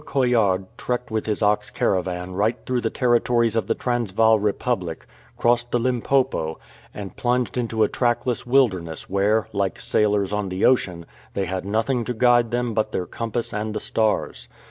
[0.03, 5.05] Coillard trekked with his ox caravan right through the territories of the Transvaal Republic,
[5.37, 6.57] crossed the Limpopo,
[6.91, 12.03] and plunged into a trackless wilderness where, like sailors on the ocean, they had nothing
[12.05, 14.47] to guide them but their compass and the stars.